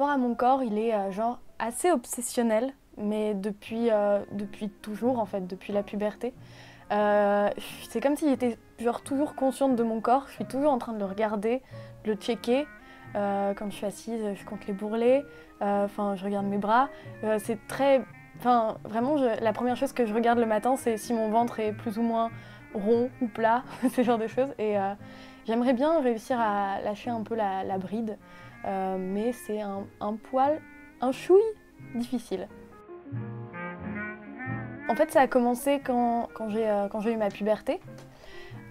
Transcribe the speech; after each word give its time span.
rapport 0.00 0.14
à 0.14 0.18
mon 0.18 0.34
corps, 0.34 0.62
il 0.62 0.78
est 0.78 0.94
euh, 0.94 1.10
genre 1.10 1.40
assez 1.58 1.90
obsessionnel, 1.90 2.72
mais 2.96 3.34
depuis, 3.34 3.90
euh, 3.90 4.20
depuis 4.32 4.70
toujours 4.70 5.18
en 5.18 5.26
fait, 5.26 5.46
depuis 5.46 5.74
la 5.74 5.82
puberté. 5.82 6.32
Euh, 6.90 7.50
c'est 7.90 8.00
comme 8.00 8.16
si 8.16 8.28
j'étais 8.28 8.56
genre 8.78 9.02
toujours 9.02 9.34
consciente 9.34 9.76
de 9.76 9.82
mon 9.82 10.00
corps, 10.00 10.24
je 10.28 10.34
suis 10.36 10.46
toujours 10.46 10.72
en 10.72 10.78
train 10.78 10.94
de 10.94 10.98
le 10.98 11.04
regarder, 11.04 11.60
de 12.04 12.12
le 12.12 12.16
checker. 12.16 12.66
Quand 13.12 13.66
je 13.68 13.74
suis 13.74 13.86
assise, 13.86 14.22
je 14.34 14.44
compte 14.44 14.66
les 14.68 14.72
bourrelets, 14.72 15.24
enfin 15.60 16.14
je 16.14 16.24
regarde 16.24 16.46
mes 16.46 16.58
bras. 16.58 16.88
C'est 17.38 17.58
très... 17.66 18.04
Enfin 18.38 18.78
vraiment, 18.84 19.16
la 19.16 19.52
première 19.52 19.76
chose 19.76 19.92
que 19.92 20.06
je 20.06 20.14
regarde 20.14 20.38
le 20.38 20.46
matin, 20.46 20.76
c'est 20.76 20.96
si 20.96 21.12
mon 21.12 21.28
ventre 21.28 21.58
est 21.58 21.72
plus 21.72 21.98
ou 21.98 22.02
moins 22.02 22.30
rond 22.72 23.10
ou 23.20 23.26
plat, 23.26 23.64
ce 23.92 24.02
genre 24.02 24.16
de 24.16 24.28
choses. 24.28 24.54
Et 24.60 24.76
j'aimerais 25.44 25.72
bien 25.72 26.00
réussir 26.00 26.38
à 26.38 26.80
lâcher 26.82 27.10
un 27.10 27.22
peu 27.22 27.34
la 27.34 27.78
bride, 27.78 28.16
euh, 28.64 28.96
mais 28.98 29.32
c'est 29.32 29.60
un, 29.60 29.86
poil, 30.30 30.60
un 31.00 31.12
chouille 31.12 31.40
difficile. 31.94 32.48
En 34.88 34.94
fait, 34.94 35.10
ça 35.10 35.20
a 35.22 35.26
commencé 35.26 35.80
quand, 35.84 36.28
euh, 36.40 36.88
j'ai 37.00 37.12
eu 37.12 37.16
ma 37.16 37.28
puberté, 37.28 37.80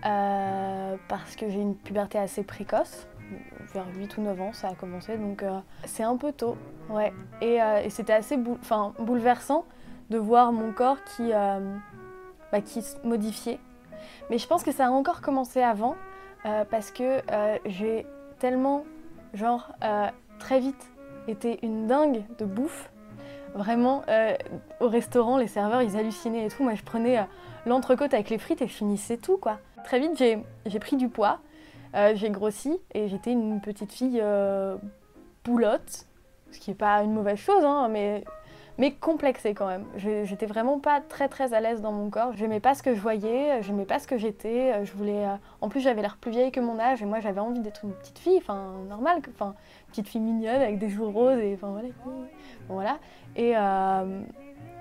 euh, 0.05 0.95
parce 1.07 1.35
que 1.35 1.49
j'ai 1.49 1.61
une 1.61 1.75
puberté 1.75 2.17
assez 2.17 2.43
précoce, 2.43 3.07
vers 3.73 3.87
8 3.95 4.17
ou 4.17 4.21
9 4.21 4.41
ans, 4.41 4.53
ça 4.53 4.69
a 4.69 4.75
commencé, 4.75 5.17
donc 5.17 5.43
c'est 5.85 6.03
un 6.03 6.17
peu 6.17 6.31
tôt, 6.33 6.57
ouais. 6.89 7.13
Et, 7.41 7.59
c'était 7.89 8.13
assez 8.13 8.37
bouleversant 8.37 9.65
de 10.09 10.17
voir 10.17 10.51
mon 10.51 10.73
corps 10.73 10.97
qui, 11.03 11.31
bah, 11.31 12.61
qui 12.63 12.81
se 12.81 12.97
modifiait. 13.07 13.59
Mais 14.29 14.37
je 14.37 14.47
pense 14.47 14.63
que 14.63 14.71
ça 14.71 14.87
a 14.87 14.89
encore 14.89 15.21
commencé 15.21 15.61
avant, 15.61 15.95
parce 16.43 16.91
que 16.91 17.21
j'ai 17.65 18.05
tellement, 18.39 18.83
genre, 19.33 19.72
euh, 19.83 20.08
très 20.39 20.59
vite 20.59 20.88
été 21.27 21.59
une 21.63 21.88
dingue 21.88 22.23
de 22.38 22.45
bouffe. 22.45 22.91
Vraiment, 23.53 24.03
euh, 24.08 24.36
au 24.80 24.88
restaurant, 24.88 25.38
les 25.38 25.47
serveurs, 25.47 25.81
ils 25.81 25.97
hallucinaient 25.97 26.45
et 26.45 26.49
tout. 26.49 26.63
Moi, 26.63 26.75
je 26.75 26.83
prenais 26.83 27.19
euh, 27.19 27.23
l'entrecôte 27.66 28.13
avec 28.13 28.30
les 28.30 28.38
frites 28.38 28.61
et 28.61 28.67
je 28.67 28.73
finissais 28.73 29.17
tout, 29.17 29.38
quoi. 29.38 29.59
Très 29.83 29.99
vite, 29.99 30.21
j'ai 30.66 30.80
pris 30.80 30.97
du 30.97 31.08
poids, 31.08 31.39
j'ai 32.13 32.30
grossi 32.30 32.80
et 32.94 33.08
j'étais 33.08 33.31
une 33.31 33.61
petite 33.61 33.94
fille 33.94 34.21
boulotte, 35.45 36.05
ce 36.52 36.59
qui 36.59 36.69
n'est 36.69 36.75
pas 36.75 37.02
une 37.02 37.14
mauvaise 37.14 37.39
chose, 37.39 37.64
hein, 37.64 37.88
mais, 37.89 38.25
mais 38.80 38.91
complexée 38.91 39.53
quand 39.53 39.67
même. 39.67 39.85
J'étais 39.97 40.47
vraiment 40.47 40.80
pas 40.80 41.02
très 41.02 41.27
très 41.27 41.53
à 41.53 41.59
l'aise 41.59 41.81
dans 41.81 41.91
mon 41.91 42.09
corps. 42.09 42.31
J'aimais 42.33 42.59
pas 42.59 42.73
ce 42.73 42.81
que 42.81 42.95
je 42.95 42.99
voyais, 42.99 43.61
j'aimais 43.61 43.86
pas 43.86 43.99
ce 43.99 44.08
que 44.08 44.17
j'étais. 44.17 44.73
euh, 44.73 44.86
Je 44.86 44.94
voulais, 44.94 45.25
euh, 45.25 45.36
en 45.61 45.69
plus, 45.69 45.81
j'avais 45.81 46.02
l'air 46.02 46.17
plus 46.17 46.31
vieille 46.31 46.52
que 46.52 46.59
mon 46.61 46.80
âge 46.80 47.03
et 47.03 47.05
moi, 47.05 47.19
j'avais 47.19 47.41
envie 47.41 47.59
d'être 47.59 47.83
une 47.83 47.94
petite 47.94 48.17
fille, 48.17 48.38
enfin 48.38 48.73
normale, 48.88 49.19
enfin 49.36 49.53
petite 49.89 50.08
fille 50.08 50.21
mignonne 50.21 50.61
avec 50.61 50.80
des 50.80 50.89
joues 50.89 51.11
roses 51.11 51.39
et 51.39 51.53
enfin 51.53 51.80
voilà. 52.70 52.98
Et, 53.36 53.53
euh, 53.55 54.21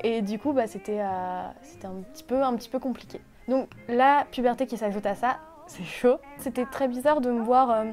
et 0.04 0.22
du 0.22 0.38
coup, 0.38 0.52
bah, 0.52 0.66
c'était 0.66 1.00
euh, 1.00 1.42
c'était 1.62 1.86
un, 1.86 2.00
petit 2.12 2.24
peu, 2.24 2.42
un 2.42 2.54
petit 2.54 2.68
peu 2.68 2.78
compliqué. 2.78 3.20
Donc 3.48 3.68
la 3.88 4.26
puberté 4.30 4.66
qui 4.66 4.76
s'ajoute 4.76 5.06
à 5.06 5.14
ça, 5.14 5.38
c'est 5.66 5.84
chaud. 5.84 6.18
C'était 6.38 6.66
très 6.66 6.86
bizarre 6.86 7.20
de 7.20 7.30
me 7.32 7.42
voir, 7.42 7.70
euh, 7.70 7.84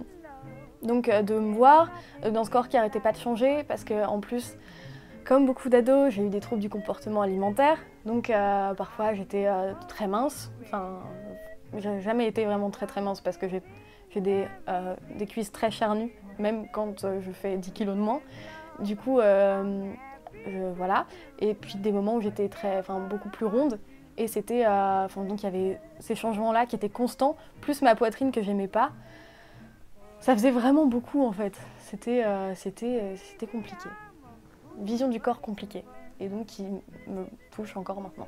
donc, 0.83 1.09
euh, 1.09 1.21
de 1.23 1.39
me 1.39 1.53
voir 1.53 1.89
euh, 2.23 2.29
dans 2.31 2.43
ce 2.43 2.49
corps 2.51 2.67
qui 2.67 2.77
arrêtait 2.77 2.99
pas 2.99 3.11
de 3.11 3.17
changer 3.17 3.63
parce 3.63 3.83
que 3.83 4.05
en 4.05 4.19
plus, 4.19 4.55
comme 5.25 5.45
beaucoup 5.45 5.69
d'ados, 5.69 6.13
j'ai 6.13 6.23
eu 6.23 6.29
des 6.29 6.39
troubles 6.39 6.61
du 6.61 6.69
comportement 6.69 7.21
alimentaire. 7.21 7.79
Donc 8.05 8.29
euh, 8.29 8.73
parfois 8.75 9.13
j'étais 9.13 9.47
euh, 9.47 9.73
très 9.87 10.07
mince. 10.07 10.51
Enfin, 10.63 10.99
j'ai 11.77 11.99
jamais 12.01 12.27
été 12.27 12.45
vraiment 12.45 12.69
très 12.69 12.85
très 12.85 13.01
mince 13.01 13.21
parce 13.21 13.37
que 13.37 13.47
j'ai 13.49 13.61
des, 14.21 14.45
euh, 14.69 14.95
des 15.17 15.25
cuisses 15.25 15.51
très 15.51 15.71
charnues, 15.71 16.13
même 16.39 16.67
quand 16.71 17.05
je 17.19 17.31
fais 17.31 17.57
10 17.57 17.71
kilos 17.71 17.95
de 17.95 18.01
moins. 18.01 18.21
Du 18.79 18.95
coup, 18.95 19.19
voilà. 20.75 21.05
Et 21.39 21.53
puis 21.53 21.75
des 21.77 21.91
moments 21.91 22.15
où 22.15 22.21
j'étais 22.21 22.47
très, 22.47 22.77
enfin, 22.77 22.99
beaucoup 22.99 23.29
plus 23.29 23.45
ronde. 23.45 23.79
Et 24.17 24.27
c'était, 24.27 24.65
enfin, 24.65 25.23
donc 25.23 25.41
il 25.41 25.45
y 25.45 25.47
avait 25.47 25.79
ces 25.99 26.15
changements-là 26.15 26.65
qui 26.65 26.75
étaient 26.75 26.87
constants, 26.87 27.35
plus 27.59 27.81
ma 27.81 27.95
poitrine 27.95 28.31
que 28.31 28.41
j'aimais 28.41 28.69
pas. 28.69 28.91
Ça 30.21 30.33
faisait 30.33 30.51
vraiment 30.51 30.85
beaucoup 30.85 31.25
en 31.25 31.31
fait. 31.33 31.59
C'était, 31.79 32.23
c'était 32.55 33.47
compliqué. 33.47 33.89
Vision 34.79 35.07
du 35.07 35.19
corps 35.19 35.41
compliquée. 35.41 35.83
Et 36.19 36.29
donc 36.29 36.47
qui 36.47 36.63
me 37.07 37.25
touche 37.51 37.75
encore 37.77 38.01
maintenant. 38.01 38.27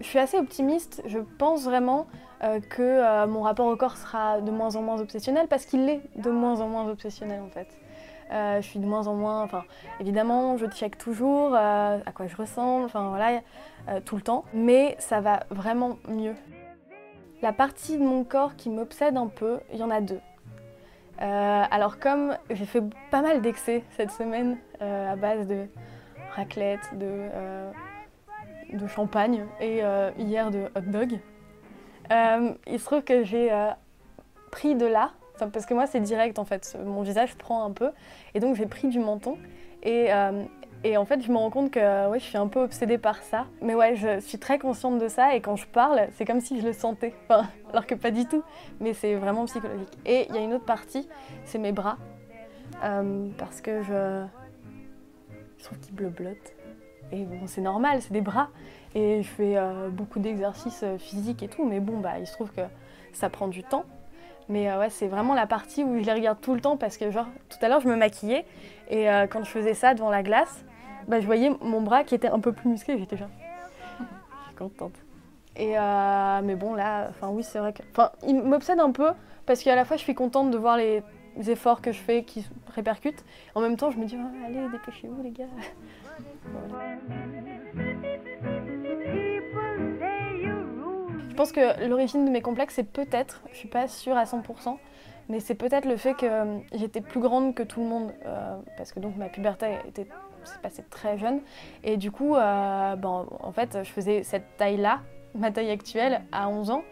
Je 0.00 0.06
suis 0.06 0.18
assez 0.18 0.38
optimiste. 0.38 1.02
Je 1.06 1.18
pense 1.18 1.64
vraiment 1.64 2.06
euh, 2.44 2.60
que 2.60 2.82
euh, 2.82 3.26
mon 3.26 3.42
rapport 3.42 3.66
au 3.66 3.76
corps 3.76 3.96
sera 3.96 4.40
de 4.40 4.50
moins 4.50 4.76
en 4.76 4.82
moins 4.82 5.00
obsessionnel 5.00 5.48
parce 5.48 5.66
qu'il 5.66 5.88
est 5.88 6.00
de 6.16 6.30
moins 6.30 6.60
en 6.60 6.68
moins 6.68 6.88
obsessionnel 6.88 7.42
en 7.42 7.50
fait. 7.50 7.68
Euh, 8.30 8.60
je 8.60 8.66
suis 8.68 8.78
de 8.78 8.86
moins 8.86 9.06
en 9.06 9.14
moins, 9.14 9.42
enfin 9.42 9.64
évidemment 10.00 10.58
je 10.58 10.66
check 10.66 10.98
toujours 10.98 11.54
à 11.54 11.98
quoi 12.14 12.26
je 12.26 12.36
ressemble, 12.36 12.84
enfin 12.84 13.08
voilà, 13.08 13.40
tout 14.04 14.16
le 14.16 14.22
temps, 14.22 14.44
mais 14.52 14.96
ça 14.98 15.22
va 15.22 15.44
vraiment 15.48 15.96
mieux. 16.08 16.34
La 17.40 17.54
partie 17.54 17.96
de 17.96 18.02
mon 18.02 18.24
corps 18.24 18.54
qui 18.54 18.68
m'obsède 18.68 19.16
un 19.16 19.28
peu, 19.28 19.60
il 19.72 19.78
y 19.78 19.82
en 19.82 19.90
a 19.90 20.02
deux. 20.02 20.20
Euh, 21.20 21.64
alors 21.70 21.98
comme 21.98 22.36
j'ai 22.50 22.64
fait 22.64 22.82
pas 23.10 23.22
mal 23.22 23.40
d'excès 23.40 23.82
cette 23.96 24.12
semaine 24.12 24.56
euh, 24.82 25.12
à 25.12 25.16
base 25.16 25.48
de 25.48 25.66
raclette, 26.36 26.96
de, 26.96 27.06
euh, 27.06 27.72
champagne 28.86 29.44
et 29.60 29.82
hier 30.18 30.50
de 30.50 30.66
hot 30.76 30.80
dog, 30.82 31.18
il 32.66 32.78
se 32.78 32.84
trouve 32.84 33.02
que 33.02 33.24
j'ai 33.24 33.50
pris 34.52 34.74
de 34.74 34.86
là, 34.86 35.12
parce 35.38 35.66
que 35.66 35.74
moi 35.74 35.86
c'est 35.86 36.00
direct 36.00 36.38
en 36.38 36.44
fait, 36.44 36.76
mon 36.84 37.02
visage 37.02 37.34
prend 37.36 37.64
un 37.64 37.72
peu, 37.72 37.90
et 38.34 38.40
donc 38.40 38.56
j'ai 38.56 38.66
pris 38.66 38.88
du 38.88 38.98
menton. 38.98 39.38
Et 40.84 40.96
en 40.96 41.04
fait 41.04 41.22
je 41.22 41.30
me 41.30 41.36
rends 41.36 41.50
compte 41.50 41.70
que 41.70 42.08
ouais, 42.08 42.18
je 42.18 42.24
suis 42.24 42.38
un 42.38 42.46
peu 42.46 42.60
obsédée 42.60 42.98
par 42.98 43.22
ça. 43.22 43.46
Mais 43.62 43.74
ouais, 43.74 43.96
je 43.96 44.20
suis 44.20 44.38
très 44.38 44.58
consciente 44.58 44.98
de 44.98 45.08
ça, 45.08 45.34
et 45.34 45.40
quand 45.40 45.56
je 45.56 45.66
parle, 45.66 46.08
c'est 46.12 46.24
comme 46.24 46.40
si 46.40 46.60
je 46.60 46.66
le 46.66 46.72
sentais. 46.72 47.14
Alors 47.70 47.86
que 47.86 47.94
pas 47.94 48.10
du 48.10 48.26
tout, 48.26 48.42
mais 48.80 48.94
c'est 48.94 49.14
vraiment 49.14 49.44
psychologique. 49.46 49.92
Et 50.06 50.26
il 50.28 50.34
y 50.34 50.38
a 50.38 50.40
une 50.40 50.54
autre 50.54 50.64
partie, 50.64 51.08
c'est 51.44 51.58
mes 51.58 51.72
bras, 51.72 51.98
euh, 52.84 53.28
parce 53.36 53.60
que 53.60 53.82
je, 53.82 54.24
je 55.58 55.64
trouve 55.64 55.78
qu'ils 55.80 55.94
bleu-blottent. 55.94 56.54
Et 57.12 57.24
bon, 57.24 57.46
c'est 57.46 57.60
normal, 57.60 58.00
c'est 58.02 58.12
des 58.12 58.20
bras. 58.20 58.48
Et 58.94 59.22
je 59.22 59.28
fais 59.28 59.56
euh, 59.56 59.88
beaucoup 59.90 60.18
d'exercices 60.18 60.82
euh, 60.82 60.98
physiques 60.98 61.42
et 61.42 61.48
tout, 61.48 61.64
mais 61.64 61.80
bon, 61.80 61.98
bah, 61.98 62.18
il 62.18 62.26
se 62.26 62.32
trouve 62.32 62.50
que 62.52 62.62
ça 63.12 63.28
prend 63.28 63.48
du 63.48 63.62
temps. 63.64 63.84
Mais 64.48 64.74
ouais, 64.74 64.88
c'est 64.88 65.08
vraiment 65.08 65.34
la 65.34 65.46
partie 65.46 65.84
où 65.84 65.98
je 65.98 66.04
les 66.04 66.12
regarde 66.12 66.40
tout 66.40 66.54
le 66.54 66.60
temps 66.62 66.78
parce 66.78 66.96
que, 66.96 67.10
genre, 67.10 67.26
tout 67.50 67.58
à 67.60 67.68
l'heure, 67.68 67.80
je 67.80 67.88
me 67.88 67.96
maquillais 67.96 68.46
et 68.88 69.06
quand 69.28 69.44
je 69.44 69.50
faisais 69.50 69.74
ça 69.74 69.92
devant 69.92 70.08
la 70.08 70.22
glace, 70.22 70.64
bah, 71.08 71.20
je 71.20 71.26
voyais 71.26 71.50
mon 71.60 71.80
bras 71.80 72.04
qui 72.04 72.14
était 72.14 72.28
un 72.28 72.40
peu 72.40 72.52
plus 72.52 72.68
musclé. 72.68 72.98
J'étais 72.98 73.16
genre, 73.16 73.28
je 73.98 74.46
suis 74.46 74.54
contente. 74.56 74.94
Et 75.56 75.76
euh, 75.76 76.40
mais 76.44 76.54
bon, 76.54 76.74
là, 76.74 77.08
enfin, 77.10 77.28
oui, 77.30 77.42
c'est 77.42 77.58
vrai 77.58 77.72
que. 77.72 77.82
Enfin, 77.90 78.12
il 78.26 78.36
m'obsède 78.36 78.78
un 78.78 78.92
peu 78.92 79.10
parce 79.46 79.62
qu'à 79.62 79.74
la 79.74 79.84
fois, 79.84 79.96
je 79.96 80.02
suis 80.02 80.14
contente 80.14 80.50
de 80.50 80.58
voir 80.58 80.76
les 80.76 81.02
efforts 81.48 81.80
que 81.80 81.90
je 81.90 81.98
fais 81.98 82.22
qui 82.22 82.46
répercutent. 82.74 83.24
En 83.54 83.60
même 83.60 83.76
temps, 83.76 83.90
je 83.90 83.98
me 83.98 84.04
dis, 84.04 84.16
Oh, 84.18 84.46
allez, 84.46 84.68
dépêchez-vous, 84.70 85.22
les 85.22 85.30
gars. 85.30 85.46
Je 91.28 91.34
pense 91.34 91.52
que 91.52 91.86
l'origine 91.86 92.24
de 92.24 92.30
mes 92.30 92.42
complexes, 92.42 92.74
c'est 92.74 92.90
peut-être, 92.90 93.42
je 93.52 93.56
suis 93.56 93.68
pas 93.68 93.86
sûre 93.86 94.16
à 94.16 94.24
100%, 94.24 94.76
mais 95.28 95.38
c'est 95.38 95.54
peut-être 95.54 95.84
le 95.84 95.96
fait 95.96 96.14
que 96.14 96.26
euh, 96.26 96.58
j'étais 96.74 97.00
plus 97.00 97.20
grande 97.20 97.54
que 97.54 97.62
tout 97.62 97.80
le 97.80 97.86
monde, 97.86 98.12
euh, 98.26 98.56
parce 98.76 98.92
que 98.92 98.98
donc 98.98 99.16
ma 99.16 99.28
puberté 99.28 99.76
était, 99.86 100.08
s'est 100.48 100.58
passée 100.62 100.84
très 100.90 101.18
jeune, 101.18 101.40
et 101.84 101.96
du 101.96 102.10
coup, 102.10 102.34
euh, 102.34 102.96
ben, 102.96 103.26
en 103.40 103.52
fait, 103.52 103.78
je 103.82 103.90
faisais 103.90 104.22
cette 104.22 104.56
taille-là, 104.56 105.00
ma 105.34 105.50
taille 105.50 105.70
actuelle, 105.70 106.22
à 106.32 106.48
11 106.48 106.70
ans, 106.70 106.82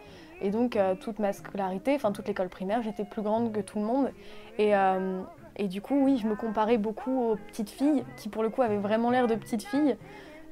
et 0.41 0.49
donc 0.49 0.75
euh, 0.75 0.95
toute 0.95 1.19
ma 1.19 1.33
scolarité, 1.33 1.95
enfin 1.95 2.11
toute 2.11 2.27
l'école 2.27 2.49
primaire, 2.49 2.81
j'étais 2.81 3.03
plus 3.03 3.21
grande 3.21 3.51
que 3.51 3.59
tout 3.59 3.79
le 3.79 3.85
monde, 3.85 4.11
et, 4.57 4.75
euh, 4.75 5.21
et 5.55 5.67
du 5.67 5.81
coup, 5.81 6.03
oui, 6.03 6.17
je 6.17 6.27
me 6.27 6.35
comparais 6.35 6.77
beaucoup 6.77 7.31
aux 7.31 7.35
petites 7.35 7.69
filles, 7.69 8.03
qui 8.17 8.29
pour 8.29 8.43
le 8.43 8.49
coup 8.49 8.61
avaient 8.61 8.77
vraiment 8.77 9.11
l'air 9.11 9.27
de 9.27 9.35
petites 9.35 9.63
filles, 9.63 9.97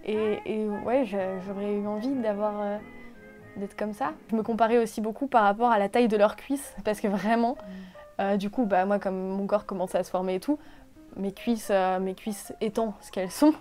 et, 0.05 0.39
et 0.45 0.67
ouais, 0.67 1.05
j'aurais 1.05 1.73
eu 1.73 1.87
envie 1.87 2.13
d'avoir... 2.13 2.79
d'être 3.57 3.75
comme 3.75 3.93
ça. 3.93 4.13
Je 4.29 4.35
me 4.35 4.43
comparais 4.43 4.77
aussi 4.77 5.01
beaucoup 5.01 5.27
par 5.27 5.43
rapport 5.43 5.71
à 5.71 5.79
la 5.79 5.89
taille 5.89 6.07
de 6.07 6.17
leurs 6.17 6.35
cuisses, 6.35 6.75
parce 6.83 6.99
que 6.99 7.07
vraiment, 7.07 7.57
euh, 8.19 8.37
du 8.37 8.49
coup, 8.49 8.65
bah, 8.65 8.85
moi, 8.85 8.99
comme 8.99 9.15
mon 9.15 9.47
corps 9.47 9.65
commençait 9.65 9.97
à 9.97 10.03
se 10.03 10.09
former 10.09 10.35
et 10.35 10.39
tout, 10.39 10.57
mes 11.15 11.31
cuisses, 11.31 11.69
euh, 11.71 11.99
mes 11.99 12.15
cuisses 12.15 12.53
étant 12.61 12.95
ce 13.01 13.11
qu'elles 13.11 13.31
sont, 13.31 13.53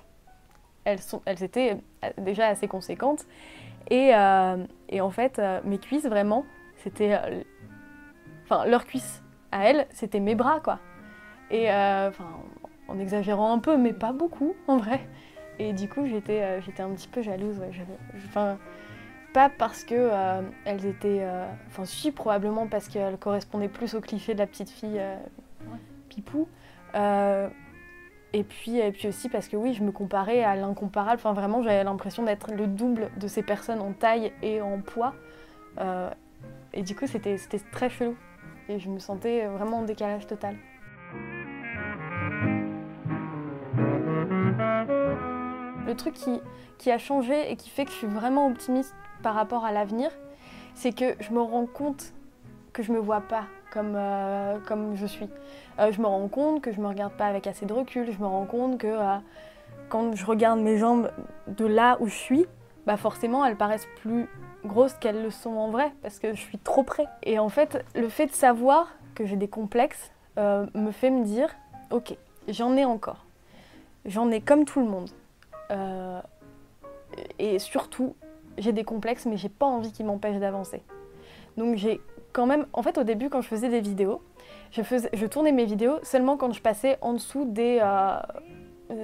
elles, 0.85 1.01
sont, 1.01 1.23
elles 1.25 1.43
étaient 1.43 1.79
déjà 2.19 2.49
assez 2.49 2.69
conséquentes. 2.69 3.27
Et, 3.91 4.13
et 4.89 5.01
en 5.03 5.11
fait, 5.11 5.43
mes 5.65 5.77
cuisses, 5.77 6.07
vraiment, 6.07 6.47
c'était. 6.77 7.19
Enfin, 8.45 8.65
leurs 8.65 8.87
cuisses 8.87 9.23
à 9.53 9.69
elles, 9.69 9.87
c'était 9.91 10.21
mes 10.21 10.35
bras, 10.35 10.61
quoi. 10.61 10.79
Et 11.51 11.69
enfin, 11.69 12.25
en 12.89 12.99
exagérant 12.99 13.53
un 13.53 13.59
peu, 13.59 13.77
mais 13.77 13.93
pas 13.93 14.13
beaucoup, 14.13 14.55
en 14.69 14.79
vrai. 14.79 15.07
Et 15.59 15.75
du 15.75 15.87
coup, 15.87 16.07
j'étais 16.07 16.63
j'étais 16.63 16.83
un 16.83 16.91
petit 16.95 17.09
peu 17.09 17.21
jalouse. 17.21 17.61
Enfin, 18.27 18.57
pas 19.35 19.51
parce 19.51 19.85
que 19.85 19.95
euh, 19.97 20.43
elles 20.65 20.87
étaient. 20.87 21.19
Euh, 21.21 21.45
enfin, 21.67 21.85
si, 21.85 22.13
probablement 22.13 22.67
parce 22.67 22.89
qu'elles 22.89 23.19
correspondaient 23.19 23.69
plus 23.69 23.95
au 23.95 24.01
cliché 24.01 24.33
de 24.33 24.39
la 24.39 24.47
petite 24.47 24.71
fille 24.71 24.99
euh, 24.99 25.17
pipou. 26.09 26.49
Et, 26.95 28.45
puis, 28.45 28.79
et 28.79 28.93
puis 28.93 29.09
aussi 29.09 29.29
parce 29.29 29.49
que 29.49 29.57
oui, 29.57 29.75
je 29.75 29.83
me 29.83 29.93
comparais 29.93 30.43
à 30.43 30.57
l'incomparable. 30.57 31.17
Enfin, 31.17 31.33
vraiment, 31.33 31.63
j'avais 31.63 31.85
l'impression 31.85 32.23
d'être 32.25 32.53
le 32.53 32.67
double 32.67 33.11
de 33.19 33.29
ces 33.29 33.43
personnes 33.43 33.81
en 33.81 33.93
taille 33.93 34.33
et 34.43 34.61
en 34.61 34.81
poids. 34.81 35.15
et 36.73 36.83
du 36.83 36.95
coup, 36.95 37.07
c'était 37.07 37.37
très 37.73 37.91
chelou. 37.91 38.17
Et 38.69 38.79
je 38.79 38.89
me 38.89 38.99
sentais 38.99 39.47
vraiment 39.47 39.79
en 39.79 39.83
décalage 39.83 40.27
total. 40.27 40.57
Le 45.87 45.95
truc 45.95 46.15
qui, 46.15 46.41
qui, 46.79 46.91
a 46.91 46.99
changé 46.99 47.51
et 47.51 47.57
qui 47.57 47.69
fait 47.69 47.85
que 47.85 47.91
je 47.91 47.97
suis 47.97 48.07
vraiment 48.07 48.47
optimiste 48.47 48.95
par 49.23 49.35
rapport 49.35 49.65
à 49.65 49.73
l'avenir, 49.73 50.11
c'est 50.75 50.93
que 50.93 51.15
je 51.21 51.31
me 51.33 51.41
rends 51.41 51.67
compte 51.67 52.14
que 52.75 52.83
je 52.83 52.93
me 52.93 52.99
vois 52.99 53.23
pas 53.23 53.45
comme, 53.73 53.95
euh, 53.97 54.59
comme 54.67 54.97
je 54.97 55.07
suis. 55.07 55.29
Euh, 55.79 55.91
je 55.91 56.01
me 56.03 56.07
rends 56.07 56.29
compte 56.29 56.61
que 56.61 56.73
je 56.73 56.81
me 56.81 56.87
regarde 56.87 57.15
pas 57.15 57.27
avec 57.27 57.47
assez 57.47 57.65
de 57.65 57.73
recul. 57.73 58.13
Je 58.13 58.19
me 58.19 58.27
rends 58.27 58.45
compte 58.45 58.77
que 58.77 58.87
euh, 58.87 59.17
quand 59.89 60.15
je 60.15 60.27
regarde 60.27 60.61
mes 60.61 60.77
jambes 60.77 61.11
de 61.47 61.65
là 61.65 61.97
où 62.01 62.09
je 62.09 62.15
suis, 62.15 62.47
bah 62.87 62.99
forcément 62.99 63.47
elles 63.47 63.57
paraissent 63.57 63.89
plus 64.01 64.29
grosses 64.67 64.95
qu'elles 64.95 65.23
le 65.23 65.31
sont 65.31 65.57
en 65.57 65.71
vrai 65.71 65.93
parce 66.03 66.19
que 66.19 66.35
je 66.35 66.41
suis 66.41 66.59
trop 66.59 66.83
près. 66.83 67.07
Et 67.23 67.39
en 67.39 67.49
fait, 67.49 67.83
le 67.95 68.09
fait 68.09 68.27
de 68.27 68.33
savoir 68.33 68.89
que 69.15 69.25
j'ai 69.25 69.37
des 69.37 69.49
complexes 69.49 70.11
me 70.37 70.91
fait 70.91 71.11
me 71.11 71.25
dire, 71.25 71.49
ok, 71.91 72.17
j'en 72.49 72.77
ai 72.77 72.85
encore. 72.85 73.25
J'en 74.05 74.31
ai 74.31 74.41
comme 74.41 74.65
tout 74.65 74.81
le 74.81 74.87
monde. 74.87 75.11
et 77.39 77.59
surtout, 77.61 78.17
j'ai 78.59 78.73
des 78.73 78.85
complexes, 78.85 79.27
mais 79.27 79.37
j'ai 79.37 79.49
pas 79.49 79.67
envie 79.67 79.93
qu'ils 79.93 80.07
m'empêchent 80.07 80.41
d'avancer. 80.41 80.83
Donc 81.57 81.77
j'ai 81.77 82.01
quand 82.35 82.45
même, 82.45 82.67
en 82.75 82.83
fait, 82.83 82.99
au 82.99 83.05
début, 83.05 83.31
quand 83.31 83.41
je 83.41 83.49
faisais 83.49 83.71
des 83.71 83.81
vidéos, 83.81 84.21
je, 84.71 84.83
faisais, 84.83 85.09
je 85.15 85.27
tournais 85.27 85.53
mes 85.53 85.65
vidéos 85.65 85.99
seulement 86.03 86.37
quand 86.37 86.53
je 86.53 86.61
passais 86.61 86.99
en 87.01 87.15
dessous 87.15 87.47
des 87.47 87.81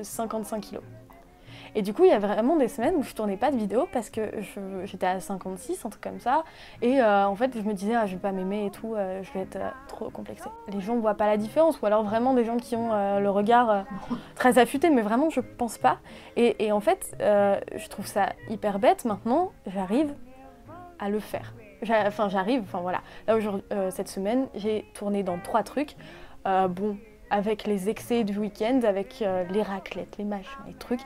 55 0.03 0.57
euh, 0.57 0.61
kilos. 0.61 0.83
Et 1.75 1.83
du 1.83 1.95
coup, 1.95 2.05
il 2.05 2.11
y 2.11 2.15
a 2.15 2.19
vraiment 2.19 2.57
des 2.57 2.69
semaines 2.69 2.97
où 2.97 3.03
je 3.03 3.15
tournais 3.15 3.37
pas 3.37 3.51
de 3.51 3.57
vidéos 3.57 3.87
parce 3.93 4.11
que 4.11 4.23
j'étais 4.85 5.07
à 5.07 5.21
56, 5.21 5.85
un 5.85 5.91
truc 5.91 6.03
comme 6.03 6.21
ça. 6.21 6.45
Et 6.83 7.01
euh, 7.01 7.27
en 7.27 7.37
fait, 7.37 7.57
je 7.57 7.63
me 7.63 7.75
disais, 7.75 7.95
ah, 7.95 8.07
je 8.07 8.13
vais 8.13 8.21
pas 8.21 8.33
m'aimer 8.33 8.67
et 8.67 8.71
tout, 8.71 8.95
euh, 8.95 9.23
je 9.23 9.33
vais 9.33 9.41
être 9.41 9.57
euh, 9.57 9.71
trop 9.87 10.11
complexée. 10.11 10.51
Les 10.73 10.81
gens 10.81 10.97
voient 10.97 11.15
pas 11.15 11.27
la 11.27 11.37
différence, 11.37 11.81
ou 11.81 11.87
alors 11.87 12.03
vraiment 12.03 12.35
des 12.35 12.45
gens 12.45 12.57
qui 12.57 12.75
ont 12.77 12.91
le 13.21 13.31
regard 13.31 13.85
très 14.35 14.59
affûté, 14.59 14.91
mais 14.91 15.03
vraiment, 15.03 15.31
je 15.31 15.41
pense 15.41 15.79
pas. 15.79 15.99
Et 16.37 16.73
en 16.73 16.81
fait, 16.81 17.17
je 17.21 17.89
trouve 17.89 18.07
ça 18.07 18.31
hyper 18.49 18.79
bête. 18.79 19.05
Maintenant, 19.05 19.53
j'arrive 19.67 20.13
à 20.99 21.09
le 21.09 21.21
faire. 21.21 21.53
Enfin, 21.83 22.29
j'arrive, 22.29 22.63
enfin 22.63 22.81
voilà. 22.81 23.01
Là, 23.27 23.37
aujourd'hui, 23.37 23.65
cette 23.91 24.09
semaine, 24.09 24.49
j'ai 24.55 24.85
tourné 24.95 25.23
dans 25.23 25.39
trois 25.39 25.63
trucs. 25.63 25.97
bon, 26.45 26.97
avec 27.31 27.67
les 27.67 27.89
excès 27.89 28.25
du 28.25 28.39
week-end, 28.39 28.81
avec 28.85 29.25
les 29.51 29.63
raclettes, 29.63 30.17
les 30.19 30.25
machins, 30.25 30.61
les 30.67 30.75
trucs 30.75 31.01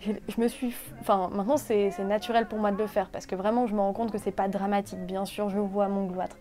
je, 0.00 0.40
me 0.40 0.48
suis. 0.48 0.74
Enfin, 1.00 1.28
maintenant, 1.32 1.56
c'est 1.56 1.98
naturel 2.00 2.46
pour 2.46 2.58
moi 2.58 2.70
de 2.70 2.78
le 2.78 2.86
faire 2.86 3.10
parce 3.10 3.26
que 3.26 3.34
vraiment, 3.34 3.66
je 3.66 3.74
me 3.74 3.80
rends 3.80 3.92
compte 3.92 4.10
que 4.10 4.18
c'est 4.18 4.32
pas 4.32 4.48
dramatique. 4.48 5.00
Bien 5.00 5.24
sûr, 5.24 5.48
je 5.48 5.58
vois 5.58 5.88
mon 5.88 6.06
gloître. 6.06 6.36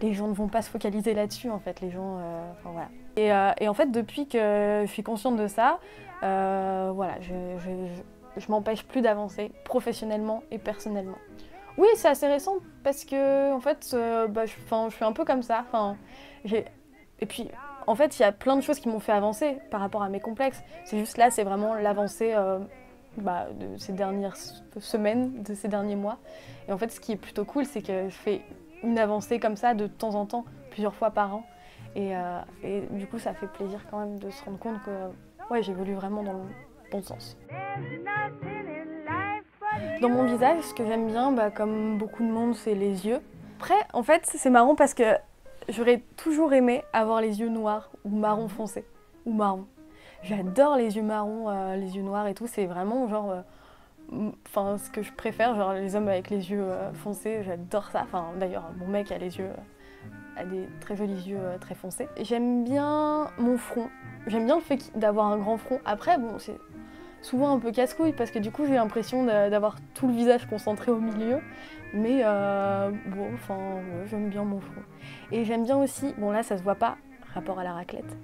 Les 0.00 0.12
gens 0.14 0.28
ne 0.28 0.32
vont 0.32 0.48
pas 0.48 0.62
se 0.62 0.70
focaliser 0.70 1.14
là-dessus, 1.14 1.50
en 1.50 1.58
fait. 1.58 1.80
Les 1.80 1.90
gens. 1.90 2.18
Euh, 2.18 2.50
enfin, 2.52 2.70
voilà. 2.72 2.88
Et, 3.16 3.32
euh, 3.32 3.68
en 3.68 3.74
fait, 3.74 3.90
depuis 3.90 4.28
que 4.28 4.84
je 4.86 4.90
suis 4.90 5.02
consciente 5.02 5.36
de 5.36 5.46
ça, 5.46 5.80
euh, 6.22 6.92
voilà, 6.94 7.14
je 7.20 8.46
m'empêche 8.48 8.84
plus 8.84 9.02
d'avancer 9.02 9.50
professionnellement 9.64 10.42
et 10.50 10.58
personnellement. 10.58 11.18
Oui, 11.80 11.88
c'est 11.96 12.08
assez 12.08 12.26
récent 12.26 12.56
parce 12.84 13.06
que, 13.06 13.54
en 13.54 13.60
fait, 13.60 13.96
bah, 14.28 14.44
je, 14.44 14.52
je 14.52 14.94
suis 14.94 15.04
un 15.04 15.12
peu 15.12 15.24
comme 15.24 15.42
ça. 15.42 15.64
Enfin, 15.66 15.96
et 16.44 17.26
puis, 17.26 17.50
en 17.86 17.94
fait, 17.94 18.18
il 18.18 18.22
y 18.22 18.24
a 18.26 18.32
plein 18.32 18.54
de 18.56 18.60
choses 18.60 18.78
qui 18.78 18.88
m'ont 18.90 19.00
fait 19.00 19.12
avancer 19.12 19.56
par 19.70 19.80
rapport 19.80 20.02
à 20.02 20.10
mes 20.10 20.20
complexes. 20.20 20.62
C'est 20.84 20.98
juste 20.98 21.16
là, 21.16 21.30
c'est 21.30 21.42
vraiment 21.42 21.72
l'avancée 21.74 22.34
bah, 23.16 23.46
de 23.58 23.78
ces 23.78 23.94
dernières 23.94 24.36
semaines, 24.36 25.42
de 25.42 25.54
ces 25.54 25.68
derniers 25.68 25.96
mois. 25.96 26.18
Et 26.68 26.72
en 26.72 26.76
fait, 26.76 26.90
ce 26.92 27.00
qui 27.00 27.12
est 27.12 27.16
plutôt 27.16 27.46
cool, 27.46 27.64
c'est 27.64 27.80
que 27.80 28.10
je 28.10 28.14
fais 28.14 28.42
une 28.82 28.98
avancée 28.98 29.40
comme 29.40 29.56
ça 29.56 29.72
de 29.72 29.86
temps 29.86 30.16
en 30.16 30.26
temps, 30.26 30.44
plusieurs 30.70 30.94
fois 30.94 31.10
par 31.10 31.34
an. 31.34 31.46
Et, 31.96 32.14
euh, 32.14 32.40
et 32.62 32.82
du 32.90 33.06
coup, 33.06 33.18
ça 33.18 33.32
fait 33.32 33.48
plaisir 33.48 33.80
quand 33.90 34.00
même 34.00 34.18
de 34.18 34.28
se 34.28 34.44
rendre 34.44 34.58
compte 34.58 34.82
que 34.84 35.50
ouais, 35.50 35.62
j'évolue 35.62 35.94
vraiment 35.94 36.22
dans 36.22 36.34
le 36.34 36.44
bon 36.92 37.02
sens. 37.02 37.38
Dans 40.00 40.08
mon 40.08 40.24
visage, 40.24 40.62
ce 40.62 40.74
que 40.74 40.86
j'aime 40.86 41.06
bien, 41.08 41.30
bah, 41.32 41.50
comme 41.50 41.98
beaucoup 41.98 42.22
de 42.22 42.30
monde, 42.30 42.54
c'est 42.54 42.74
les 42.74 43.06
yeux. 43.06 43.20
Après, 43.58 43.74
en 43.92 44.02
fait, 44.02 44.22
c'est 44.24 44.48
marrant 44.48 44.74
parce 44.74 44.94
que 44.94 45.02
j'aurais 45.68 46.02
toujours 46.16 46.54
aimé 46.54 46.82
avoir 46.94 47.20
les 47.20 47.40
yeux 47.40 47.50
noirs 47.50 47.90
ou 48.04 48.16
marron 48.16 48.48
foncé 48.48 48.84
ou 49.26 49.32
marron. 49.32 49.66
J'adore 50.22 50.76
les 50.76 50.96
yeux 50.96 51.02
marrons, 51.02 51.48
euh, 51.48 51.76
les 51.76 51.96
yeux 51.96 52.02
noirs 52.02 52.26
et 52.26 52.34
tout. 52.34 52.46
C'est 52.46 52.66
vraiment 52.66 53.08
genre. 53.08 53.30
Euh, 53.30 54.30
enfin, 54.46 54.78
ce 54.78 54.90
que 54.90 55.02
je 55.02 55.12
préfère, 55.12 55.54
genre 55.54 55.72
les 55.74 55.94
hommes 55.94 56.08
avec 56.08 56.30
les 56.30 56.50
yeux 56.50 56.62
euh, 56.62 56.92
foncés, 56.92 57.42
j'adore 57.42 57.90
ça. 57.90 58.02
Enfin, 58.04 58.28
d'ailleurs, 58.38 58.70
mon 58.78 58.86
mec 58.86 59.12
a 59.12 59.18
les 59.18 59.38
yeux. 59.38 59.50
a 60.36 60.44
des 60.44 60.66
très 60.80 60.96
jolis 60.96 61.28
yeux 61.28 61.40
très 61.60 61.74
foncés. 61.74 62.08
J'aime 62.20 62.64
bien 62.64 63.30
mon 63.38 63.56
front. 63.56 63.88
J'aime 64.26 64.46
bien 64.46 64.56
le 64.56 64.62
fait 64.62 64.90
d'avoir 64.98 65.26
un 65.26 65.38
grand 65.38 65.56
front. 65.58 65.80
Après, 65.84 66.18
bon, 66.18 66.38
c'est 66.38 66.58
souvent 67.22 67.54
un 67.54 67.58
peu 67.58 67.72
casse-couille 67.72 68.12
parce 68.12 68.30
que 68.30 68.38
du 68.38 68.50
coup 68.50 68.66
j'ai 68.66 68.74
l'impression 68.74 69.24
d'avoir 69.24 69.76
tout 69.94 70.06
le 70.06 70.14
visage 70.14 70.46
concentré 70.46 70.90
au 70.90 71.00
milieu. 71.00 71.38
Mais 71.92 72.22
bon, 73.06 73.34
enfin, 73.34 73.58
j'aime 74.06 74.28
bien 74.30 74.44
mon 74.44 74.60
front. 74.60 74.82
Et 75.32 75.44
j'aime 75.44 75.64
bien 75.64 75.76
aussi, 75.76 76.14
bon 76.18 76.30
là 76.30 76.42
ça 76.42 76.56
se 76.56 76.62
voit 76.62 76.76
pas, 76.76 76.96
rapport 77.34 77.58
à 77.58 77.64
la 77.64 77.72
raclette, 77.72 78.16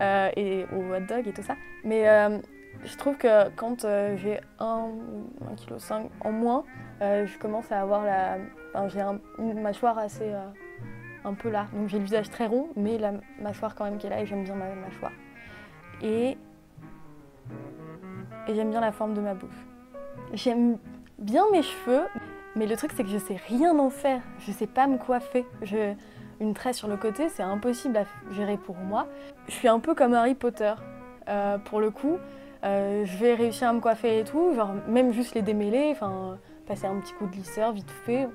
euh, 0.00 0.30
et 0.36 0.64
au 0.72 0.94
hot 0.94 1.00
dog 1.08 1.28
et 1.28 1.32
tout 1.32 1.42
ça. 1.42 1.56
Mais 1.84 2.08
euh, 2.08 2.38
je 2.84 2.96
trouve 2.96 3.16
que 3.16 3.48
quand 3.50 3.84
euh, 3.84 4.16
j'ai 4.16 4.40
1,5 4.58 4.88
kg 5.56 6.10
en 6.20 6.32
moins, 6.32 6.64
je 7.00 7.38
commence 7.38 7.70
à 7.72 7.80
avoir 7.80 8.04
la. 8.04 8.38
Enfin, 8.74 8.88
j'ai 8.88 9.00
une 9.38 9.60
mâchoire 9.60 9.98
assez. 9.98 10.32
un 11.24 11.34
peu 11.34 11.50
là. 11.50 11.66
Donc 11.74 11.88
j'ai 11.88 11.98
le 11.98 12.04
visage 12.04 12.30
très 12.30 12.46
rond, 12.46 12.68
mais 12.76 12.98
la 12.98 13.12
mâchoire 13.40 13.74
quand 13.74 13.84
même 13.84 13.98
qui 13.98 14.06
est 14.06 14.10
là 14.10 14.20
et 14.20 14.26
j'aime 14.26 14.44
bien 14.44 14.54
ma 14.54 14.74
mâchoire. 14.74 15.12
Et. 16.02 16.36
J'aime 18.54 18.70
bien 18.70 18.80
la 18.80 18.92
forme 18.92 19.14
de 19.14 19.20
ma 19.20 19.34
bouche. 19.34 19.66
J'aime 20.32 20.78
bien 21.18 21.44
mes 21.52 21.62
cheveux, 21.62 22.02
mais 22.56 22.66
le 22.66 22.76
truc 22.76 22.92
c'est 22.96 23.04
que 23.04 23.10
je 23.10 23.18
sais 23.18 23.40
rien 23.48 23.78
en 23.78 23.90
faire. 23.90 24.22
Je 24.40 24.52
sais 24.52 24.66
pas 24.66 24.86
me 24.86 24.98
coiffer. 24.98 25.46
Une 26.40 26.54
tresse 26.54 26.78
sur 26.78 26.88
le 26.88 26.96
côté, 26.96 27.28
c'est 27.28 27.42
impossible 27.42 27.98
à 27.98 28.04
gérer 28.32 28.56
pour 28.56 28.76
moi. 28.76 29.06
Je 29.46 29.52
suis 29.52 29.68
un 29.68 29.78
peu 29.78 29.94
comme 29.94 30.14
Harry 30.14 30.34
Potter. 30.34 30.72
Euh, 31.28 31.58
pour 31.58 31.80
le 31.80 31.90
coup, 31.90 32.16
euh, 32.64 33.04
je 33.04 33.16
vais 33.18 33.34
réussir 33.34 33.68
à 33.68 33.72
me 33.72 33.80
coiffer 33.80 34.20
et 34.20 34.24
tout, 34.24 34.54
genre 34.54 34.72
même 34.88 35.12
juste 35.12 35.34
les 35.34 35.42
démêler, 35.42 35.90
enfin 35.92 36.38
passer 36.66 36.86
un 36.86 36.96
petit 36.96 37.12
coup 37.12 37.26
de 37.26 37.32
lisseur 37.32 37.72
vite 37.72 37.90
fait, 37.90 38.28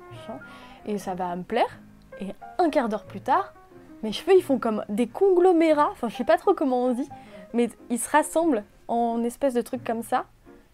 et 0.85 0.97
ça 0.97 1.15
va 1.15 1.35
me 1.35 1.43
plaire. 1.43 1.79
Et 2.21 2.27
un 2.57 2.69
quart 2.69 2.87
d'heure 2.87 3.03
plus 3.03 3.21
tard, 3.21 3.53
mes 4.03 4.11
cheveux 4.11 4.33
ils 4.37 4.43
font 4.43 4.59
comme 4.59 4.85
des 4.87 5.07
conglomérats, 5.07 5.89
enfin 5.91 6.09
je 6.09 6.15
sais 6.15 6.23
pas 6.23 6.37
trop 6.37 6.53
comment 6.53 6.85
on 6.85 6.93
dit, 6.93 7.09
mais 7.53 7.69
ils 7.89 7.99
se 7.99 8.09
rassemblent 8.09 8.63
en 8.87 9.23
espèce 9.23 9.53
de 9.53 9.61
trucs 9.61 9.83
comme 9.83 10.03
ça. 10.03 10.25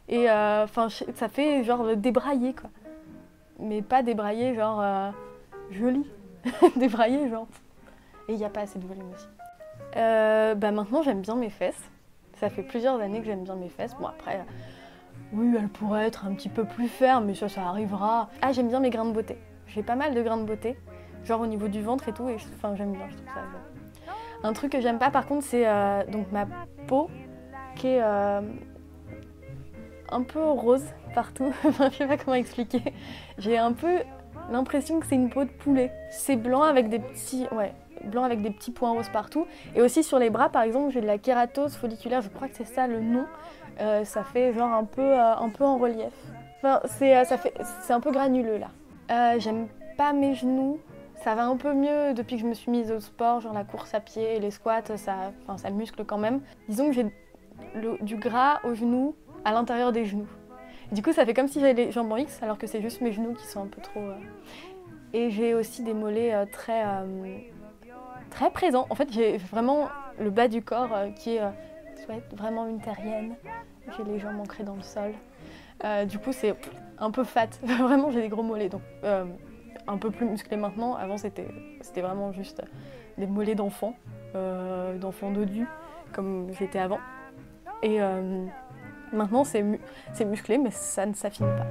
Et 0.10 0.30
euh, 0.30 0.64
enfin 0.64 0.90
ça 0.90 1.30
fait 1.30 1.64
genre 1.64 1.96
débrailler 1.96 2.54
quoi. 2.54 2.70
Mais 3.60 3.82
pas 3.82 4.04
débrailler 4.04 4.56
genre 4.56 5.14
joli. 5.72 6.06
débraillé, 6.76 7.30
genre. 7.30 7.48
Et 8.28 8.34
il 8.34 8.38
n'y 8.38 8.46
a 8.46 8.50
pas 8.50 8.62
assez 8.62 8.80
de 8.80 8.86
volume 8.86 9.10
aussi. 9.14 9.28
Euh, 9.98 10.56
bah 10.56 10.72
maintenant, 10.72 11.02
j'aime 11.02 11.22
bien 11.22 11.36
mes 11.36 11.50
fesses. 11.50 11.90
Ça 12.36 12.50
fait 12.50 12.64
plusieurs 12.64 13.00
années 13.00 13.20
que 13.20 13.26
j'aime 13.26 13.44
bien 13.44 13.56
mes 13.56 13.70
fesses. 13.70 13.96
Bon, 14.00 14.08
après, 14.08 14.44
oui, 15.34 15.54
elles 15.58 15.70
pourraient 15.70 16.08
être 16.08 16.26
un 16.26 16.34
petit 16.34 16.50
peu 16.50 16.66
plus 16.66 16.88
fermes, 16.88 17.26
mais 17.26 17.36
ça, 17.36 17.50
ça 17.50 17.64
arrivera. 17.64 18.30
Ah, 18.42 18.52
j'aime 18.52 18.68
bien 18.68 18.80
mes 18.80 18.90
grains 18.90 19.06
de 19.06 19.12
beauté. 19.12 19.38
J'ai 19.68 19.84
pas 19.84 19.96
mal 19.96 20.14
de 20.14 20.22
grains 20.22 20.38
de 20.38 20.46
beauté, 20.46 20.78
genre 21.24 21.42
au 21.42 21.48
niveau 21.48 21.68
du 21.68 21.82
ventre 21.82 22.10
et 22.10 22.14
tout, 22.14 22.28
et 22.30 22.36
enfin, 22.56 22.76
j'aime 22.76 22.94
bien, 22.94 23.08
je 23.10 23.16
trouve 23.16 23.28
ça 23.34 23.42
Un 24.44 24.54
truc 24.54 24.72
que 24.72 24.82
j'aime 24.82 25.00
pas, 25.00 25.12
par 25.12 25.28
contre, 25.28 25.46
c'est 25.46 25.68
euh, 25.68 26.04
donc 26.08 26.32
ma 26.32 26.46
peau 26.88 27.10
qui 27.76 27.88
est 27.88 28.02
euh, 28.02 28.42
un 30.10 30.22
peu 30.24 30.44
rose 30.44 30.86
partout. 31.14 31.54
je 31.64 31.98
sais 31.98 32.08
pas 32.08 32.18
comment 32.18 32.36
expliquer. 32.36 32.82
J'ai 33.38 33.58
un 33.58 33.74
peu 33.74 34.00
l'impression 34.50 35.00
que 35.00 35.06
c'est 35.06 35.16
une 35.16 35.30
peau 35.30 35.44
de 35.44 35.50
poulet. 35.50 35.92
C'est 36.10 36.36
blanc 36.36 36.64
avec 36.64 36.90
des 36.90 37.00
petits, 37.00 37.48
ouais, 37.52 37.74
blanc 38.06 38.24
avec 38.24 38.42
des 38.42 38.52
petits 38.52 38.72
points 38.72 38.92
roses 38.92 39.10
partout. 39.10 39.46
Et 39.76 39.82
aussi 39.82 40.04
sur 40.04 40.20
les 40.20 40.30
bras, 40.30 40.50
par 40.50 40.64
exemple, 40.64 40.92
j'ai 40.92 41.02
de 41.02 41.08
la 41.08 41.18
kératose 41.18 41.76
folliculaire. 41.76 42.22
Je 42.22 42.30
crois 42.30 42.48
que 42.48 42.56
c'est 42.56 42.66
ça 42.66 42.88
le 42.88 43.00
nom. 43.00 43.26
Euh, 43.80 44.04
ça 44.04 44.24
fait 44.24 44.54
genre 44.54 44.72
un 44.72 44.84
peu, 44.84 45.02
euh, 45.02 45.36
un 45.36 45.50
peu 45.50 45.64
en 45.64 45.78
relief. 45.78 46.14
Enfin, 46.58 46.82
c'est, 46.86 47.26
ça 47.26 47.38
fait, 47.38 47.54
c'est 47.82 47.94
un 47.94 48.00
peu 48.00 48.12
granuleux 48.12 48.60
là. 48.60 49.38
j'aime 49.40 49.68
pas 49.98 50.14
mes 50.14 50.36
genoux. 50.36 50.80
Ça 51.24 51.36
va 51.36 51.46
un 51.46 51.56
peu 51.56 51.74
mieux 51.74 52.16
depuis 52.16 52.36
que 52.36 52.42
je 52.42 52.48
me 52.48 52.56
suis 52.56 52.72
mise 52.72 52.92
au 52.92 53.00
sport, 53.00 53.42
genre 53.42 53.54
la 53.54 53.64
course 53.64 53.94
à 53.94 54.00
pied 54.00 54.38
et 54.38 54.40
les 54.40 54.50
squats, 54.50 54.82
ça, 54.96 55.32
enfin, 55.44 55.58
ça 55.58 55.70
muscle 55.70 56.04
quand 56.04 56.18
même. 56.18 56.42
Disons 56.68 56.88
que 56.88 56.94
j'ai 56.94 57.06
du 58.02 58.16
gras 58.16 58.60
aux 58.64 58.74
genoux, 58.74 59.16
à 59.46 59.52
l'intérieur 59.52 59.92
des 59.92 60.06
genoux. 60.06 60.28
du 60.92 61.02
coup, 61.02 61.14
ça 61.14 61.26
fait 61.26 61.34
comme 61.34 61.48
si 61.48 61.60
j'avais 61.60 61.74
les 61.74 61.92
jambes 61.92 62.12
en 62.12 62.18
X, 62.18 62.42
alors 62.44 62.58
que 62.58 62.68
c'est 62.68 62.82
juste 62.82 63.02
mes 63.02 63.12
genoux 63.12 63.34
qui 63.34 63.48
sont 63.48 63.64
un 63.64 63.68
peu 63.68 63.82
trop. 63.82 64.02
Et 65.14 65.30
j'ai 65.30 65.54
aussi 65.54 65.84
des 65.84 65.94
mollets 65.94 66.46
très, 66.48 66.84
très 68.30 68.50
présents. 68.52 68.88
En 68.90 68.96
fait, 68.96 69.12
j'ai 69.12 69.38
vraiment 69.38 69.90
le 70.20 70.30
bas 70.30 70.48
du 70.48 70.62
corps 70.62 70.96
qui 71.16 71.36
est 71.36 71.42
vraiment 72.34 72.68
une 72.68 72.80
terrienne. 72.80 73.36
J'ai 73.98 74.04
les 74.04 74.20
jambes 74.20 74.40
ancrées 74.40 74.64
dans 74.64 74.76
le 74.76 74.84
sol. 74.84 75.14
du 76.08 76.20
coup, 76.20 76.32
c'est 76.32 76.56
un 76.98 77.12
peu 77.12 77.24
fat. 77.24 77.50
vraiment, 77.64 78.12
j'ai 78.12 78.22
des 78.22 78.30
gros 78.30 78.44
mollets. 78.44 78.70
Donc, 78.70 78.82
un 79.88 79.98
peu 79.98 80.12
plus 80.12 80.26
musclé 80.26 80.58
maintenant. 80.58 80.96
Avant, 80.96 81.18
c'était 81.18 81.48
vraiment 81.98 82.32
juste 82.32 82.62
des 83.18 83.28
mollets 83.28 83.56
d'enfants, 83.56 83.96
euh, 84.36 84.98
d'enfants 84.98 85.32
dodus, 85.32 85.68
comme 86.14 86.48
j'étais 86.58 86.80
avant. 86.80 87.00
Et 87.84 88.02
euh, 88.02 88.46
maintenant, 89.12 89.44
c'est 89.44 89.64
musclé, 90.26 90.58
mais 90.58 90.72
ça 90.72 91.06
ne 91.06 91.14
s'affine 91.14 91.48
pas. 91.48 91.66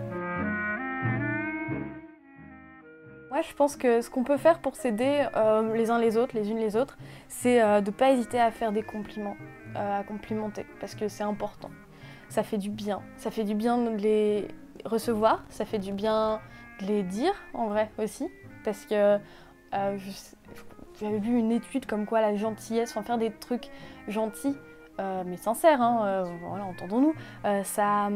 Moi, 3.31 3.43
je 3.43 3.55
pense 3.55 3.77
que 3.77 4.01
ce 4.01 4.11
qu'on 4.11 4.25
peut 4.25 4.37
faire 4.37 4.59
pour 4.59 4.75
s'aider 4.75 5.25
euh, 5.37 5.75
les 5.75 5.91
uns 5.91 6.01
les 6.01 6.17
autres, 6.17 6.35
les 6.35 6.51
unes 6.51 6.59
les 6.59 6.75
autres, 6.75 6.99
c'est 7.29 7.61
de 7.61 7.87
ne 7.87 7.91
pas 7.91 8.11
hésiter 8.11 8.41
à 8.41 8.51
faire 8.51 8.73
des 8.73 8.83
compliments, 8.83 9.37
à 9.77 10.03
complimenter, 10.03 10.67
parce 10.81 10.97
que 10.97 11.07
c'est 11.07 11.23
important. 11.23 11.71
Ça 12.29 12.43
fait 12.43 12.59
du 12.59 12.71
bien. 12.71 13.03
Ça 13.17 13.31
fait 13.31 13.45
du 13.45 13.55
bien 13.55 13.79
de 13.79 13.97
les 13.97 14.49
recevoir, 14.85 15.45
ça 15.49 15.65
fait 15.65 15.79
du 15.79 15.93
bien 15.93 16.41
les 16.81 17.03
dire 17.03 17.33
en 17.55 17.67
vrai 17.67 17.91
aussi, 17.99 18.29
parce 18.65 18.85
que 18.85 19.19
euh, 19.75 19.99
j'avais 21.01 21.19
vu 21.19 21.39
une 21.39 21.53
étude 21.53 21.87
comme 21.87 22.07
quoi 22.07 22.21
la 22.21 22.35
gentillesse, 22.35 22.91
enfin 22.91 23.03
faire 23.03 23.19
des 23.19 23.31
trucs 23.31 23.69
gentils, 24.09 24.57
euh, 25.01 25.23
mais 25.27 25.37
sincères, 25.37 25.81
hein, 25.81 26.03
euh, 26.05 26.25
entendons-nous, 26.63 27.15
ça 27.65 28.09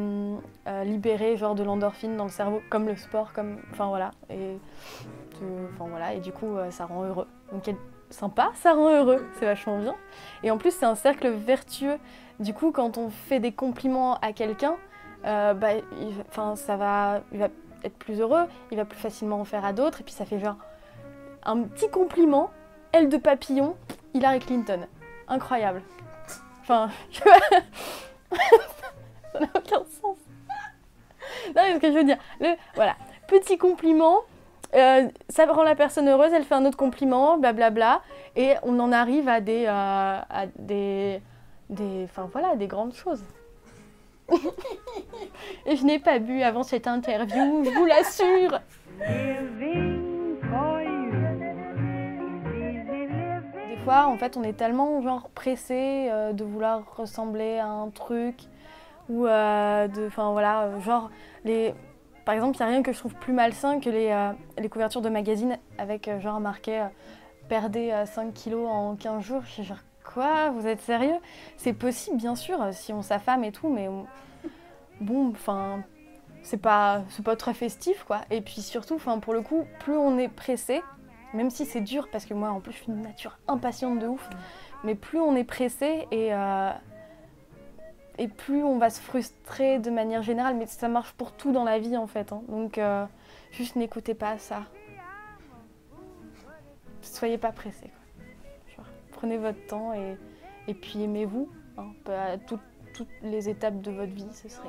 a 0.66 0.84
libéré 0.84 1.36
genre 1.36 1.54
de 1.54 1.62
l'endorphine 1.62 2.16
dans 2.16 2.24
le 2.24 2.30
cerveau, 2.30 2.60
comme 2.70 2.86
le 2.86 2.96
sport, 2.96 3.32
comme, 3.32 3.58
enfin 3.72 3.88
voilà, 3.88 4.10
et, 4.30 4.58
enfin 5.74 5.86
voilà, 5.88 6.14
et 6.14 6.20
du 6.20 6.30
coup 6.32 6.56
ça 6.70 6.86
rend 6.86 7.04
heureux. 7.04 7.26
Donc 7.52 7.74
sympa, 8.10 8.50
ça 8.54 8.74
rend 8.74 8.90
heureux, 8.90 9.26
c'est 9.38 9.46
vachement 9.46 9.78
bien. 9.78 9.94
Et 10.42 10.50
en 10.50 10.58
plus 10.58 10.72
c'est 10.72 10.86
un 10.86 10.94
cercle 10.94 11.28
vertueux. 11.30 11.98
Du 12.38 12.52
coup 12.52 12.70
quand 12.70 12.98
on 12.98 13.10
fait 13.10 13.40
des 13.40 13.52
compliments 13.52 14.16
à 14.16 14.32
quelqu'un, 14.32 14.76
bah, 15.24 15.54
enfin 16.28 16.54
ça 16.54 16.76
va, 16.76 17.22
il 17.32 17.38
va 17.38 17.48
être 17.82 17.96
plus 17.96 18.20
heureux, 18.20 18.44
il 18.70 18.76
va 18.76 18.84
plus 18.84 18.98
facilement 18.98 19.40
en 19.40 19.44
faire 19.44 19.64
à 19.64 19.72
d'autres, 19.72 20.00
et 20.00 20.04
puis 20.04 20.14
ça 20.14 20.24
fait 20.24 20.38
genre 20.38 20.56
un 21.44 21.62
petit 21.62 21.90
compliment, 21.90 22.50
aile 22.92 23.08
de 23.08 23.16
papillon, 23.16 23.76
Hillary 24.14 24.38
Clinton. 24.38 24.86
Incroyable. 25.28 25.82
Enfin, 26.64 26.88
je... 27.10 27.20
ça 27.20 27.30
n'a 29.40 29.48
aucun 29.54 29.84
sens. 29.84 30.16
non, 31.48 31.54
mais 31.54 31.74
ce 31.74 31.78
que 31.78 31.92
je 31.92 31.98
veux 31.98 32.04
dire, 32.04 32.16
voilà, 32.74 32.96
petit 33.26 33.58
compliment, 33.58 34.20
euh, 34.74 35.08
ça 35.28 35.44
rend 35.44 35.62
la 35.62 35.74
personne 35.74 36.08
heureuse, 36.08 36.32
elle 36.32 36.44
fait 36.44 36.54
un 36.54 36.64
autre 36.64 36.78
compliment, 36.78 37.36
blablabla, 37.36 38.00
et 38.34 38.54
on 38.62 38.80
en 38.80 38.92
arrive 38.92 39.28
à 39.28 39.42
des, 39.42 39.66
euh, 39.68 40.20
des, 40.58 41.20
enfin 42.04 42.30
voilà, 42.32 42.56
des 42.56 42.66
grandes 42.66 42.94
choses. 42.94 43.22
Et 45.66 45.76
je 45.76 45.84
n'ai 45.84 45.98
pas 45.98 46.18
bu 46.18 46.40
avant 46.40 46.62
cette 46.62 46.86
interview, 46.86 47.62
je 47.62 47.70
vous 47.70 47.84
l'assure. 47.84 48.58
En 53.86 54.16
fait, 54.16 54.36
on 54.36 54.42
est 54.42 54.54
tellement 54.54 55.02
genre 55.02 55.28
pressé 55.30 56.08
euh, 56.10 56.32
de 56.32 56.42
vouloir 56.42 56.82
ressembler 56.96 57.58
à 57.58 57.66
un 57.66 57.90
truc 57.90 58.36
ou 59.10 59.26
euh, 59.26 59.88
de, 59.88 60.06
enfin 60.06 60.32
voilà, 60.32 60.70
genre 60.80 61.10
les, 61.44 61.74
par 62.24 62.34
exemple, 62.34 62.56
il 62.56 62.60
n'y 62.60 62.64
a 62.64 62.68
rien 62.72 62.82
que 62.82 62.92
je 62.92 62.98
trouve 62.98 63.14
plus 63.14 63.34
malsain 63.34 63.80
que 63.80 63.90
les, 63.90 64.08
euh, 64.10 64.68
couvertures 64.68 65.02
de 65.02 65.10
magazines 65.10 65.58
avec 65.76 66.10
genre 66.20 66.40
marqué 66.40 66.86
perdez 67.48 67.94
5 68.06 68.32
kilos 68.32 68.66
en 68.70 68.96
15 68.96 69.22
jours. 69.22 69.42
Je 69.44 69.62
genre 69.62 69.78
Quoi? 70.02 70.50
Vous 70.50 70.66
êtes 70.66 70.80
sérieux? 70.80 71.16
C'est 71.56 71.72
possible, 71.72 72.16
bien 72.16 72.36
sûr, 72.36 72.58
si 72.72 72.92
on 72.92 73.02
s'affame 73.02 73.44
et 73.44 73.52
tout, 73.52 73.68
mais 73.68 73.88
bon, 75.00 75.30
enfin, 75.30 75.82
c'est 76.42 76.60
pas, 76.60 77.02
pas 77.24 77.36
très 77.36 77.54
festif, 77.54 78.04
quoi. 78.04 78.20
Et 78.30 78.40
puis 78.40 78.60
surtout, 78.60 78.94
enfin, 78.94 79.18
pour 79.18 79.32
le 79.32 79.40
coup, 79.40 79.64
plus 79.80 79.96
on 79.96 80.18
est 80.18 80.28
pressé, 80.28 80.82
même 81.34 81.50
si 81.50 81.66
c'est 81.66 81.80
dur, 81.80 82.08
parce 82.10 82.24
que 82.24 82.34
moi, 82.34 82.50
en 82.50 82.60
plus, 82.60 82.72
je 82.72 82.78
suis 82.78 82.92
une 82.92 83.02
nature 83.02 83.38
impatiente 83.48 83.98
de 83.98 84.06
ouf, 84.06 84.28
mais 84.84 84.94
plus 84.94 85.20
on 85.20 85.36
est 85.36 85.44
pressé 85.44 86.06
et, 86.10 86.32
euh, 86.32 86.70
et 88.18 88.28
plus 88.28 88.62
on 88.62 88.78
va 88.78 88.90
se 88.90 89.00
frustrer 89.00 89.78
de 89.78 89.90
manière 89.90 90.22
générale, 90.22 90.56
mais 90.56 90.66
ça 90.66 90.88
marche 90.88 91.12
pour 91.12 91.32
tout 91.32 91.52
dans 91.52 91.64
la 91.64 91.78
vie, 91.78 91.96
en 91.96 92.06
fait. 92.06 92.32
Hein. 92.32 92.42
Donc, 92.48 92.78
euh, 92.78 93.04
juste 93.52 93.76
n'écoutez 93.76 94.14
pas 94.14 94.38
ça. 94.38 94.62
Soyez 97.02 97.36
pas 97.36 97.52
pressé, 97.52 97.90
quoi 97.90 98.04
prenez 99.24 99.38
votre 99.38 99.66
temps 99.66 99.94
et, 99.94 100.16
et 100.68 100.74
puis 100.74 101.02
aimez-vous. 101.02 101.48
Hein, 101.78 101.92
tout, 102.46 102.60
toutes 102.94 103.08
les 103.22 103.48
étapes 103.48 103.80
de 103.80 103.90
votre 103.90 104.12
vie, 104.12 104.28
ce 104.32 104.48
serait 104.50 104.68